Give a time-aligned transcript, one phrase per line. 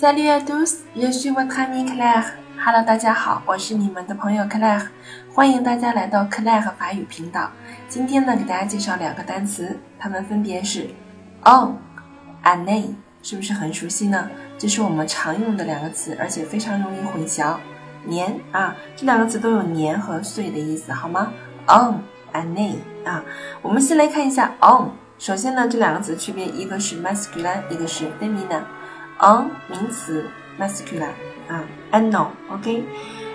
[0.00, 2.22] Salut à tous, je suis votre ami Claire.
[2.64, 4.86] Hello，大家好，我是你们的朋友 Claire，
[5.34, 7.50] 欢迎大家来到 Claire 法语频道。
[7.88, 10.88] 今天呢，给大家介绍两个单词，它们分别是
[11.44, 11.74] on、
[12.44, 14.30] année，是不是很熟悉呢？
[14.56, 17.56] 这是我们常用的两个词，而且非常容易混淆。
[18.04, 21.32] 年啊，这两个词都有年和岁的意思，好吗
[21.66, 21.96] ？on、
[22.32, 23.24] année 啊，
[23.62, 24.90] 我们先来看一下 on。
[25.18, 28.62] 首先呢，这两个词区别，一个是 masculine，一个是 feminine。
[29.20, 30.26] On 名词
[30.58, 31.10] masculine
[31.48, 32.84] 啊，anno，OK，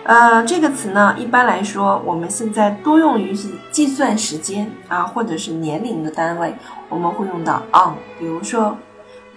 [0.04, 3.34] 呃，这个词呢，一般来说，我们现在多用于
[3.72, 6.54] 计算时间啊，或者是年龄的单位，
[6.90, 7.94] 我们会用到 on。
[8.20, 8.78] 比如说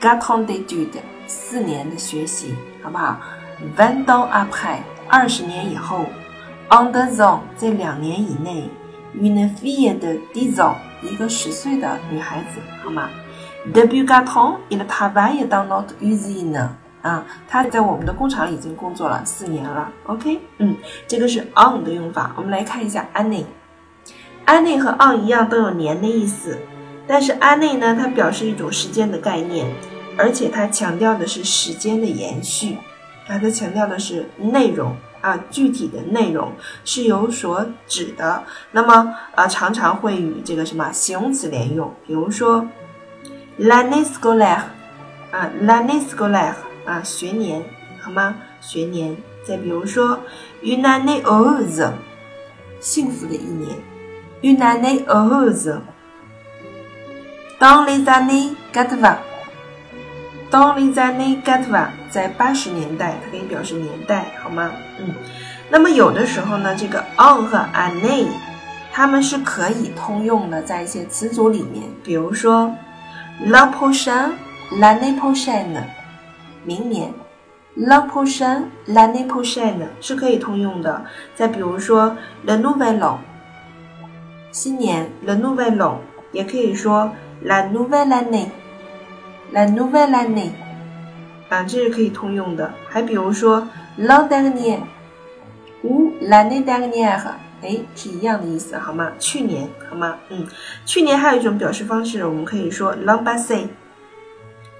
[0.00, 3.18] ，quatre ans d'études，四年的学习，好不好
[3.76, 6.04] ？vingt ans après，二十年以后
[6.68, 8.68] ，on the zone 在两年以内
[9.14, 13.08] ；une fille de dix ans，一个十岁的女孩子，好吗
[13.74, 16.68] ？Depuis quatre ans, il travaille dans notre usine.
[17.02, 19.88] 啊，他在我们的工厂已经工作了四年了。
[20.06, 22.32] OK，嗯，这个是 on 的用法。
[22.36, 23.44] 我们来看一下 année。
[24.44, 26.58] année 和 on 一样都有年的意思，
[27.06, 29.72] 但是 année 呢，它表示一种时间的概念，
[30.18, 32.76] 而且它强调的是时间的延续。
[33.28, 36.50] 啊，它强调的是内容啊，具体的内容
[36.84, 38.42] 是有所指的。
[38.72, 42.66] 那么啊，常常会与这个什么形容词连用，比如说。
[43.58, 44.64] L'année scolaire
[45.32, 46.54] 啊，l'année scolaire
[46.84, 47.62] 啊，学年，
[48.00, 48.34] 好吗？
[48.60, 49.16] 学年。
[49.46, 50.18] 再比如说
[50.62, 51.90] ，une année heureuse，
[52.80, 53.76] 幸福的一年
[54.42, 55.78] ，une année heureuse。
[57.58, 64.72] dans les années quatre-vingt，dans les années quatre-vingt，在八十年代，它可以表示年代，好吗？
[64.98, 65.14] 嗯。
[65.70, 68.26] 那么有的时候呢，这个 on 和 année，
[68.92, 72.74] 它们是可以通用的，在一些词组里面，比如说。
[73.44, 75.84] L'an prochain，l'année prochaine，
[76.64, 77.12] 明年
[77.76, 81.04] ，l'an prochain，l'année prochaine 是可以通用的。
[81.34, 83.18] 再比如说，le nouvel an，
[84.50, 85.96] 新年，le nouvel an，
[86.32, 87.12] 也可以说
[87.44, 90.52] la nouvelle année，la nouvelle année，
[91.50, 92.72] 啊，这是可以通用的。
[92.88, 97.20] 还比如说，l'an dernier，ou l'année dernière。
[97.66, 99.10] 哎，是一样的意思，好吗？
[99.18, 100.16] 去年，好吗？
[100.28, 100.46] 嗯，
[100.84, 103.68] 去年还有一种表示方式，我们可以说 l o n g b a s e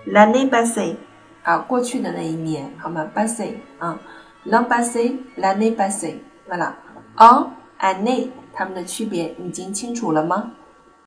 [0.05, 0.97] l a n e b a s e
[1.43, 3.99] 啊，过去的那一年，好吗 b a s e 啊
[4.45, 6.07] l o n g b a s e l a n e b a s
[6.07, 6.77] e 完了
[7.17, 10.53] ，on année，它们的区别你已经清楚了吗？